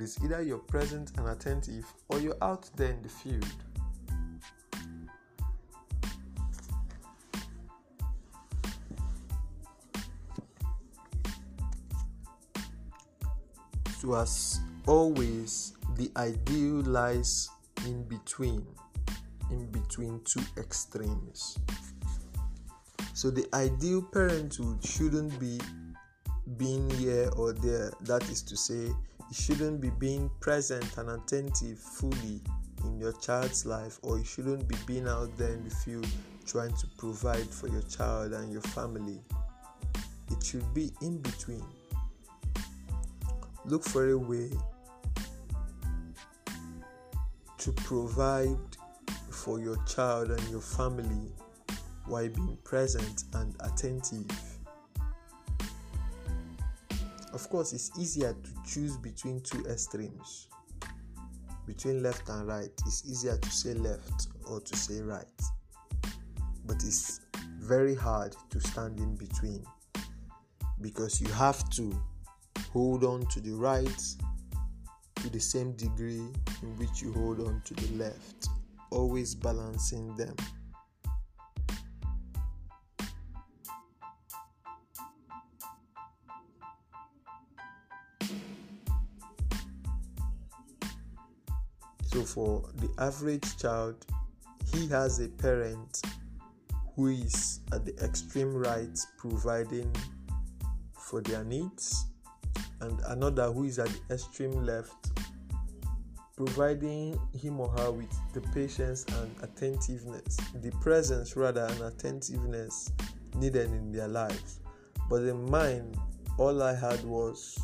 [0.01, 3.45] It is either you're present and attentive or you're out there in the field.
[13.99, 17.47] So, as always, the ideal lies
[17.85, 18.65] in between,
[19.51, 21.59] in between two extremes.
[23.13, 25.59] So, the ideal parenthood shouldn't be
[26.57, 27.93] being here or there.
[28.01, 28.89] That is to say,
[29.31, 32.41] you shouldn't be being present and attentive fully
[32.83, 36.07] in your child's life, or you shouldn't be being out there in the field
[36.45, 39.21] trying to provide for your child and your family.
[40.29, 41.63] It should be in between.
[43.63, 44.49] Look for a way
[47.59, 48.57] to provide
[49.29, 51.31] for your child and your family
[52.05, 54.50] while being present and attentive.
[57.33, 60.47] Of course, it's easier to choose between two extremes.
[61.65, 65.25] Between left and right, it's easier to say left or to say right.
[66.65, 67.21] But it's
[67.59, 69.63] very hard to stand in between
[70.81, 71.93] because you have to
[72.73, 74.03] hold on to the right
[75.15, 76.27] to the same degree
[76.63, 78.47] in which you hold on to the left,
[78.89, 80.35] always balancing them.
[92.11, 94.05] So, for the average child,
[94.73, 96.01] he has a parent
[96.95, 99.95] who is at the extreme right providing
[100.93, 102.07] for their needs
[102.81, 105.11] and another who is at the extreme left,
[106.35, 112.91] providing him or her with the patience and attentiveness, the presence rather, and attentiveness
[113.35, 114.59] needed in their lives.
[115.09, 115.95] But in mine,
[116.37, 117.57] all I had was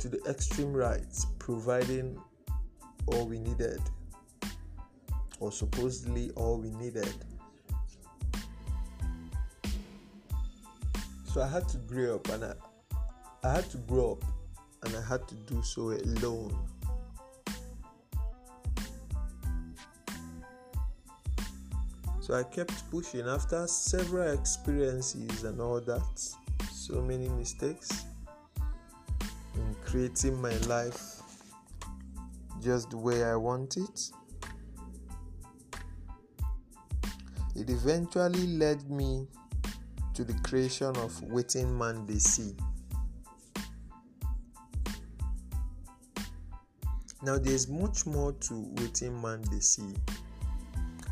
[0.00, 2.18] to the extreme right, providing
[3.06, 3.80] all we needed,
[5.40, 7.12] or supposedly all we needed.
[11.26, 12.54] So I had to grow up and I,
[13.44, 14.24] I had to grow up
[14.84, 16.56] and I had to do so alone.
[22.20, 26.34] So I kept pushing after several experiences and all that.
[26.72, 28.06] So many mistakes
[29.90, 31.20] creating my life
[32.62, 34.10] just the way I want it.
[37.56, 39.26] It eventually led me
[40.14, 42.54] to the creation of Wetin Man Dey See.
[47.22, 49.94] Now, there's much more to Wetin Man Dey See.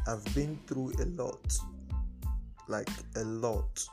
[0.07, 1.53] I've been through a lot,
[2.69, 3.85] like a lot.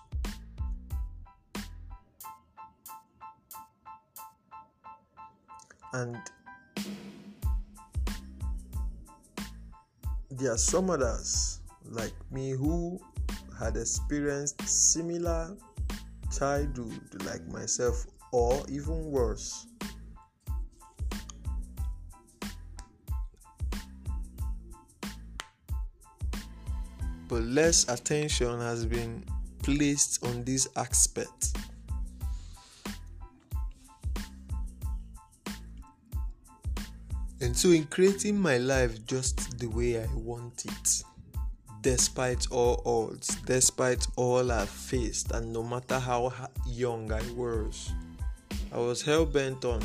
[5.96, 6.18] And
[10.30, 13.00] there are some others like me who
[13.58, 15.56] had experienced similar
[16.38, 19.68] childhood like myself or even worse.
[27.30, 29.24] But less attention has been
[29.64, 31.58] placed on this aspect
[37.56, 41.04] so in creating my life just the way i want it.
[41.82, 46.34] Despite all odds, despite all I faced, and no matter how
[46.68, 47.94] young I was,
[48.74, 49.82] I was hell bent on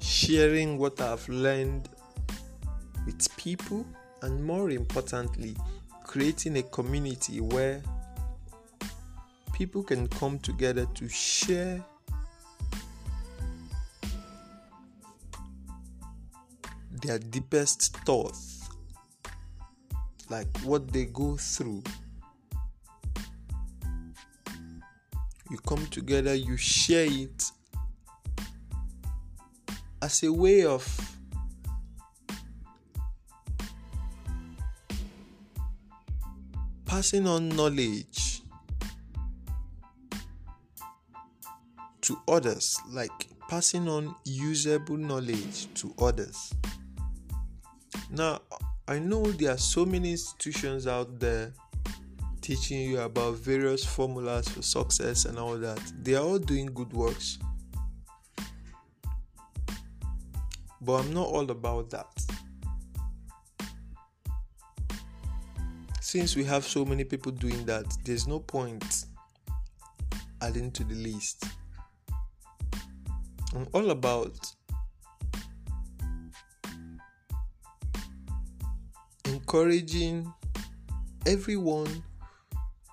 [0.00, 1.88] sharing what I've learned
[3.06, 3.86] with people,
[4.22, 5.56] and more importantly,
[6.04, 7.82] creating a community where
[9.52, 11.84] people can come together to share
[17.02, 18.68] their deepest thoughts,
[20.28, 21.82] like what they go through.
[25.50, 27.50] You come together, you share it
[30.02, 30.84] as a way of
[36.86, 38.42] passing on knowledge
[42.02, 43.10] to others, like
[43.48, 46.52] passing on usable knowledge to others.
[48.12, 48.40] Now,
[48.88, 51.52] I know there are so many institutions out there
[52.40, 55.80] teaching you about various formulas for success and all that.
[56.02, 57.38] They are all doing good works.
[60.80, 62.06] But I'm not all about that.
[66.00, 69.04] Since we have so many people doing that, there's no point
[70.42, 71.44] adding to the list.
[73.54, 74.34] I'm all about
[79.52, 80.32] encouraging
[81.26, 82.04] everyone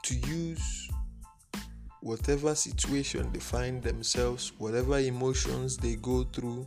[0.02, 0.90] to use
[2.02, 6.66] whatever situation they find themselves, whatever emotions they go through,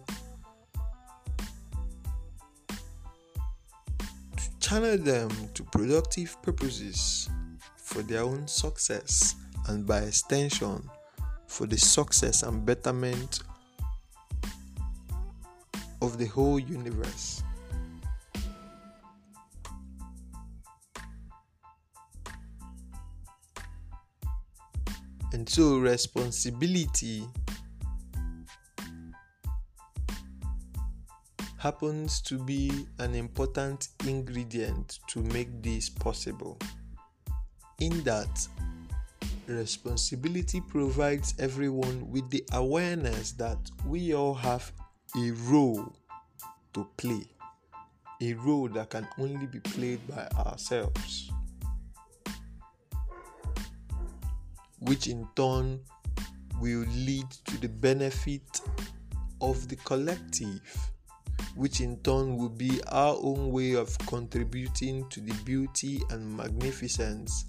[4.36, 7.28] to channel them to productive purposes
[7.76, 9.34] for their own success
[9.66, 10.88] and by extension
[11.48, 13.40] for the success and betterment
[16.00, 17.42] of the whole universe.
[25.32, 27.24] And so, responsibility
[31.60, 36.58] happens to be an important ingredient to make this possible.
[37.80, 38.48] In that,
[39.46, 44.72] responsibility provides everyone with the awareness that we all have
[45.16, 45.92] a role
[46.72, 47.26] to play,
[48.22, 51.30] a role that can only be played by ourselves.
[54.80, 55.80] Which in turn
[56.60, 58.60] will lead to the benefit
[59.40, 60.60] of the collective,
[61.54, 67.46] which in turn will be our own way of contributing to the beauty and magnificence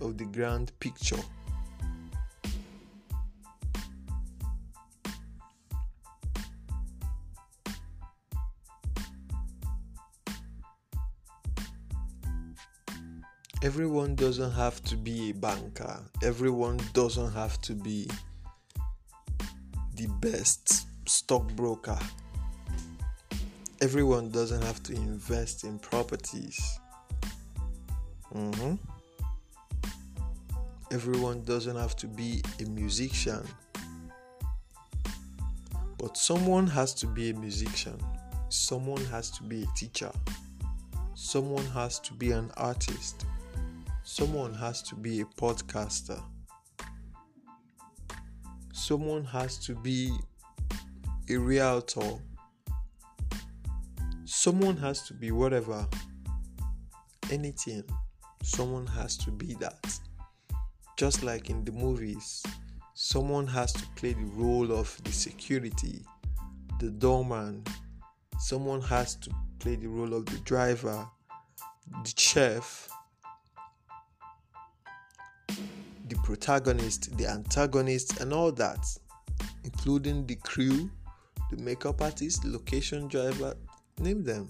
[0.00, 1.22] of the grand picture.
[13.62, 18.10] Everyone doesn't have to be a banker, everyone doesn't have to be
[19.94, 21.98] the best stockbroker,
[23.80, 26.80] everyone doesn't have to invest in properties.
[28.34, 28.74] Mm-hmm.
[30.90, 33.46] Everyone doesn't have to be a musician.
[35.98, 37.96] But someone has to be a musician.
[38.48, 40.10] Someone has to be a teacher.
[41.14, 43.24] Someone has to be an artist.
[44.04, 46.22] Someone has to be a podcaster.
[48.72, 50.12] Someone has to be
[51.30, 52.18] a realtor.
[54.42, 55.86] someone has to be whatever,
[57.30, 57.84] anything,
[58.42, 60.00] someone has to be that.
[60.96, 62.42] Just like in the movies,
[62.94, 66.04] someone has to play the role of the security,
[66.80, 67.62] the doorman,
[68.40, 69.30] someone has to
[69.60, 71.06] play the role of the driver,
[72.02, 72.88] the chef,
[76.32, 78.78] protagonist, the antagonist, and all that,
[79.64, 80.90] including the crew,
[81.50, 83.54] the makeup artist, location driver,
[83.98, 84.48] name them.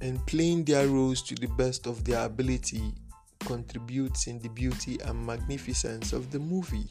[0.00, 2.94] And playing their roles to the best of their ability
[3.40, 6.88] contributes in the beauty and magnificence of the movie.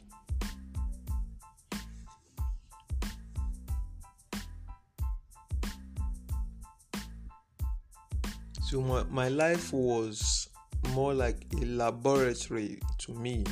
[8.70, 10.50] So my, my life was
[10.90, 13.46] more like a laboratory to me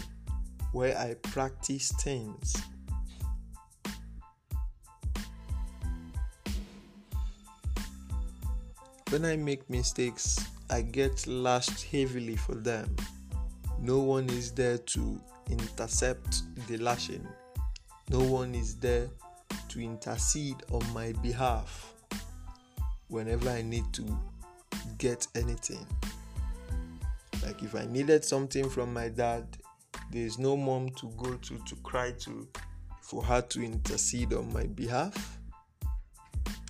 [0.74, 2.53] where I practice things.
[9.07, 10.38] When I make mistakes,
[10.70, 12.93] I get lashed heavily for them.
[13.80, 17.26] No one is there to intercept the lashing.
[18.09, 19.07] No one is there
[19.70, 21.93] to intercede on my behalf
[23.07, 24.20] whenever I need to
[24.98, 25.86] get anything.
[27.44, 29.46] Like if I needed something from my dad,
[30.12, 32.48] there's no mom to go to to cry to
[33.02, 35.38] for her to intercede on my behalf.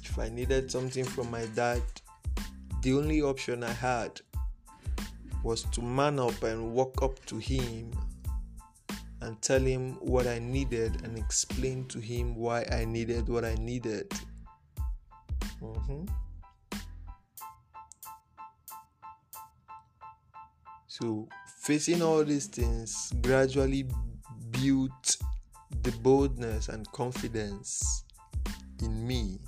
[0.04, 1.82] If I needed something from my dad,
[2.82, 4.20] the only option I had
[5.44, 7.92] was to man up and walk up to him
[9.22, 13.56] and tell him what I needed and explain to him why I needed what I
[13.56, 14.12] needed.
[15.62, 16.06] Mm-hmm.
[21.02, 21.28] So,
[21.58, 23.86] facing all these things gradually
[24.52, 25.18] built
[25.82, 28.06] the boldness and confidence
[28.82, 29.42] in me,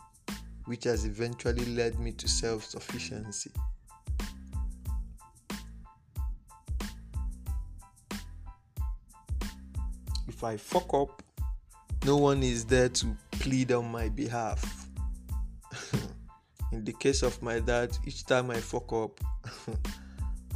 [0.65, 3.51] which has eventually led me to self sufficiency.
[10.27, 11.23] If I fuck up,
[12.03, 14.89] no one is there to plead on my behalf.
[16.73, 19.17] in the case of my dad, each time I fuck up,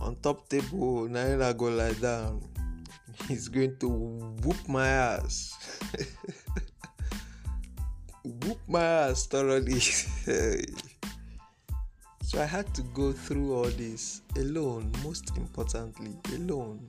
[0.02, 2.42] on top table naira go lie down.
[3.28, 5.54] He's going to whoop my ass.
[8.24, 9.80] Whoop my ass thoroughly.
[12.24, 16.88] So i had to go through all this alone most importantly alone.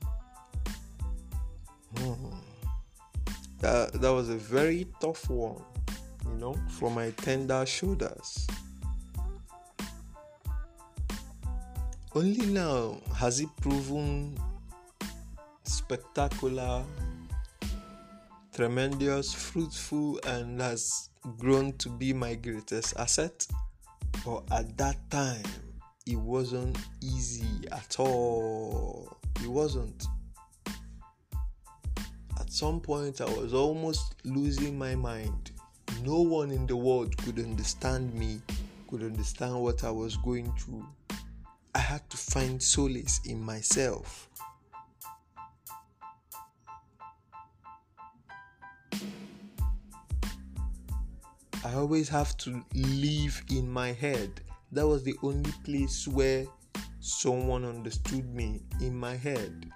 [1.97, 2.15] Hmm.
[3.59, 5.61] that, that was a very tough one
[6.31, 8.47] you know for my tender shoulders
[12.15, 14.39] Only now has it proven
[15.63, 16.85] spectacular,
[18.55, 21.09] tremendous, fruitful, and has
[21.39, 23.47] grown to be my greatest asset.
[24.27, 25.43] But at that time,
[26.07, 29.17] it wasn't easy at all.
[29.43, 30.05] It wasn't.
[32.39, 35.53] At some point, I was almost losing my mind.
[36.03, 38.43] No one in the world could understand me,
[38.91, 40.87] could understand what I was going through.
[41.75, 44.29] I had to find solace in myself.
[51.65, 54.43] I always have to live in my head.
[54.73, 56.45] That was the only place where
[57.01, 59.71] someone understood me in my head.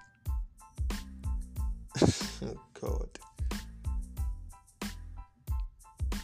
[2.42, 3.08] Oh, God.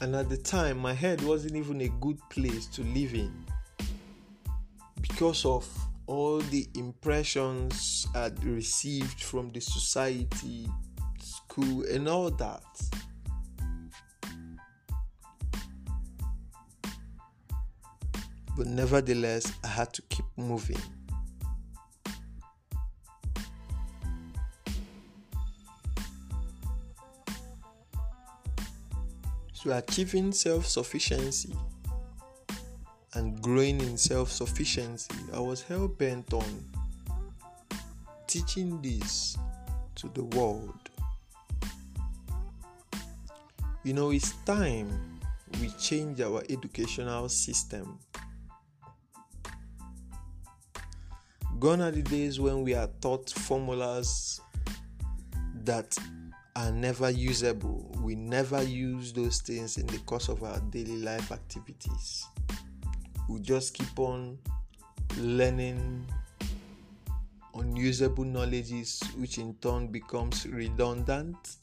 [0.02, 3.32] And at the time, my head wasn't even a good place to live in
[5.12, 5.68] because of
[6.06, 10.66] all the impressions I'd received from the society,
[11.20, 12.62] school, and all that.
[18.56, 20.80] But nevertheless, I had to keep moving.
[29.52, 31.54] So, achieving self sufficiency
[33.14, 36.64] and growing in self sufficiency, I was hell bent on
[38.26, 39.36] teaching this
[39.96, 40.90] to the world.
[43.84, 45.20] You know, it's time
[45.60, 47.98] we change our educational system.
[51.58, 54.40] Gone are the days when we are taught formulas
[55.64, 55.96] that
[56.56, 57.94] are never usable.
[58.02, 62.26] We never use those things in the course of our daily life activities
[63.32, 64.38] we just keep on
[65.18, 66.06] learning
[67.54, 71.56] unusable knowledges, which in turn becomes redundant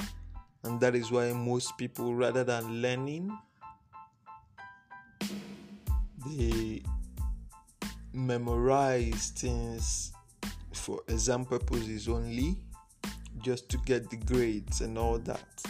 [0.63, 3.31] And that is why most people, rather than learning,
[6.25, 6.81] they
[8.11, 10.11] memorize things
[10.73, 12.57] for exam purposes only
[13.41, 15.63] just to get the grades and all that.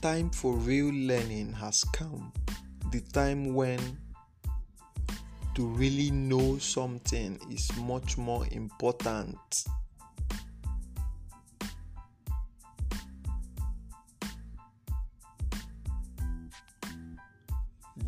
[0.00, 2.32] Time for real learning has come.
[2.90, 3.78] The time when
[5.54, 9.36] to really know something is much more important.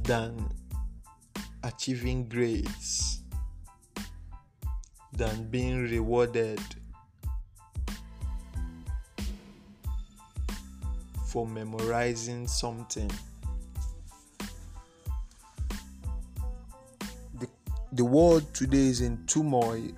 [0.05, 0.49] Than
[1.63, 3.21] achieving grades,
[5.13, 6.61] than being rewarded
[11.33, 13.11] for memorizing something.
[17.41, 17.49] The,
[17.93, 19.89] the world today is in turmoil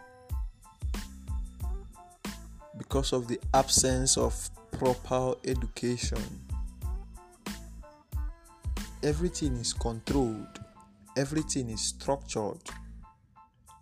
[2.78, 6.22] because of the absence of proper education
[9.04, 10.60] everything is controlled,
[11.14, 12.62] everything is structured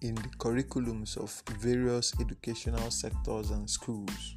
[0.01, 4.37] in the curriculums of various educational sectors and schools.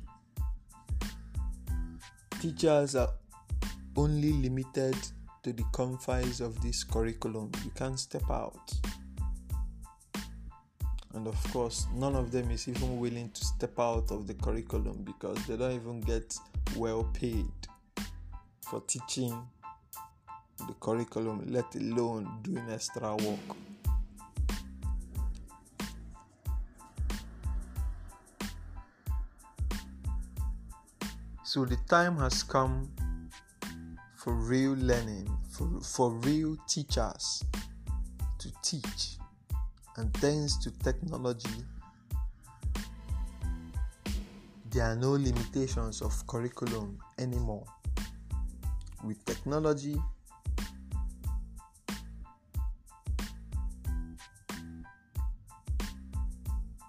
[2.41, 3.09] Teachers are
[3.95, 4.95] only limited
[5.43, 7.51] to the confines of this curriculum.
[7.63, 8.73] You can't step out.
[11.13, 15.03] And of course, none of them is even willing to step out of the curriculum
[15.03, 16.38] because they don't even get
[16.75, 17.49] well paid
[18.61, 19.41] for teaching
[20.67, 23.39] the curriculum, let alone doing extra work.
[31.55, 32.91] So the time has come
[34.17, 37.45] for real learning, for, for real teachers
[38.39, 39.15] to teach.
[39.95, 41.63] And thanks to technology,
[44.69, 47.63] there are no limitations of curriculum anymore.
[49.05, 49.95] With technology,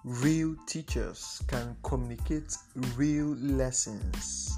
[0.07, 2.55] real teachers can communicate
[2.95, 4.57] real lessons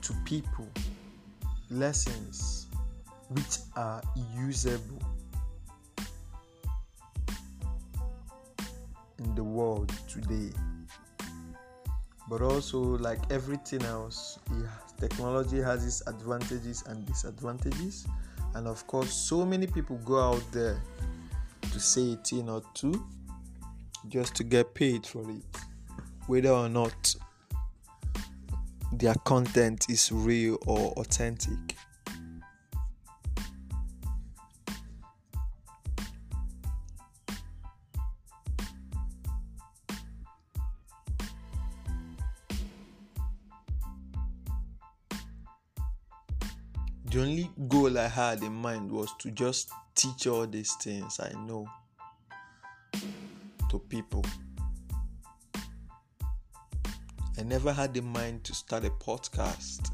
[0.00, 0.68] to people,
[1.70, 2.68] lessons
[3.30, 4.00] which are
[4.32, 5.02] usable
[9.18, 10.52] in the world today.
[12.30, 14.38] But also, like everything else,
[15.00, 18.06] technology has its advantages and disadvantages.
[18.54, 20.80] And of course, so many people go out there
[21.78, 23.06] to say a thing or two
[24.08, 25.44] just to get paid for it,
[26.26, 27.14] whether or not
[28.92, 31.76] their content is real or authentic.
[47.98, 51.68] I had in mind was to just teach all these things I know
[53.70, 54.24] to people.
[57.36, 59.90] I never had in mind to start a podcast.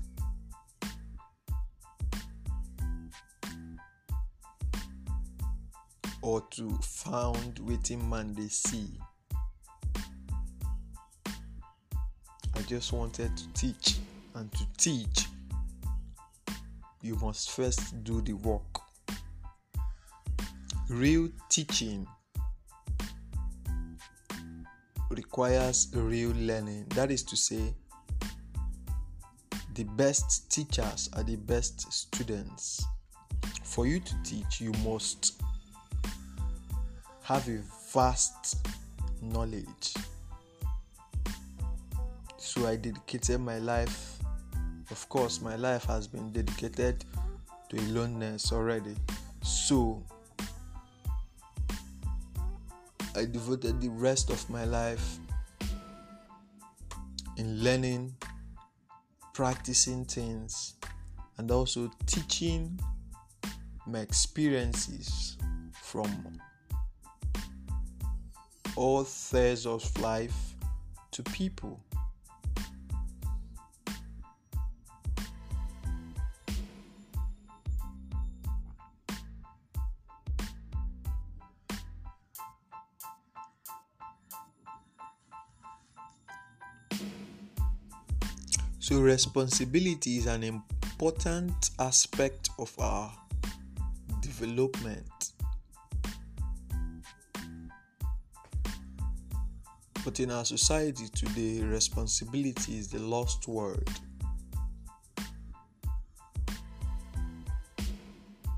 [6.21, 8.99] Or to found waiting they see.
[12.55, 13.97] I just wanted to teach,
[14.35, 15.27] and to teach,
[17.05, 18.81] you must first do the work.
[20.89, 22.07] Real teaching
[25.11, 26.87] requires real learning.
[26.95, 27.75] That is to say,
[29.75, 32.83] the best teachers are the best students.
[33.65, 35.43] For you to teach, you must
[37.23, 37.61] have a
[37.93, 38.67] vast
[39.21, 39.93] knowledge.
[42.39, 44.14] So I dedicated my life.
[44.95, 47.05] Of course, my life has been dedicated
[47.69, 48.95] to aloneness already.
[49.43, 50.05] So
[53.17, 55.19] I devoted the rest of my life
[57.37, 58.15] in learning,
[59.33, 60.75] practicing things,
[61.39, 62.79] and also teaching
[63.89, 65.37] my experiences
[65.73, 66.39] from
[68.77, 70.55] all spheres of life
[71.11, 71.81] to people.
[88.95, 93.13] So, responsibility is an important aspect of our
[94.21, 95.33] development.
[100.05, 103.91] But in our society today, responsibility is the lost word.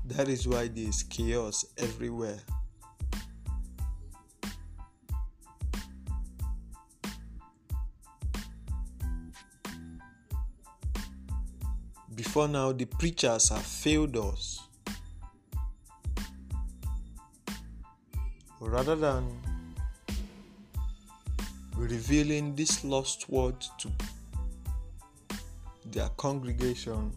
[0.05, 2.37] That is why there is chaos everywhere.
[12.17, 14.59] Before now, the preachers have failed us.
[18.59, 19.39] Rather than
[21.75, 23.91] revealing this lost word to
[25.91, 27.11] their congregation,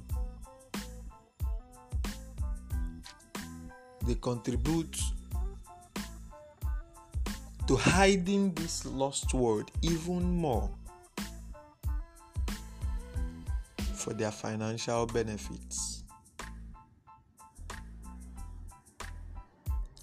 [4.06, 5.00] they contribute
[7.66, 10.70] to hiding this lost word even more
[14.00, 16.04] for their financial benefits.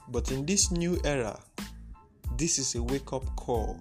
[0.10, 1.38] But in this new era,
[2.38, 3.80] this is a wake up call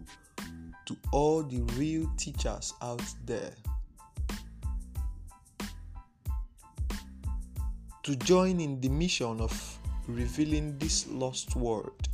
[0.86, 3.52] to all the real teachers out there
[8.02, 12.08] to join in the mission of revealing this lost word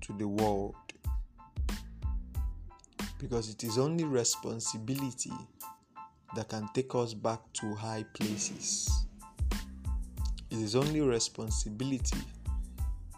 [0.00, 0.74] to the world.
[3.18, 5.32] Because it is only responsibility
[6.34, 8.90] that can take us back to high places.
[10.50, 12.18] It is only responsibility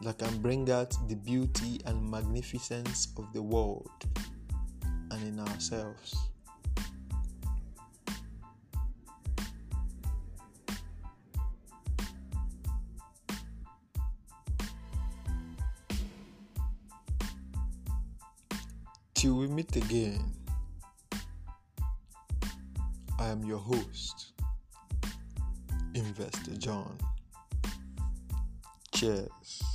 [0.03, 3.91] that can bring out the beauty and magnificence of the world
[5.11, 6.15] and in ourselves.
[19.15, 20.33] Till we meet again,
[23.25, 24.33] I am your host,
[25.95, 26.99] Investor John.
[28.93, 29.74] Cheers.